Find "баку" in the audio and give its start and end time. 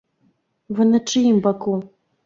1.49-1.81